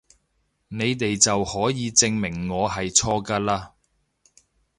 [0.69, 3.69] 你哋就可以證明我係錯㗎嘞！